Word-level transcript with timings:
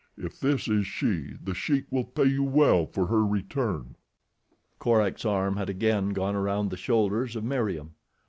If 0.17 0.39
this 0.39 0.67
is 0.67 0.87
she 0.87 1.35
The 1.43 1.53
Sheik 1.53 1.85
will 1.91 2.05
pay 2.05 2.25
you 2.25 2.41
well 2.43 2.87
for 2.87 3.05
her 3.05 3.23
return." 3.23 3.97
Korak's 4.79 5.25
arm 5.25 5.57
had 5.57 5.69
again 5.69 6.09
gone 6.09 6.33
around 6.33 6.71
the 6.71 6.75
shoulders 6.75 7.35
of 7.35 7.43
Meriem. 7.43 7.91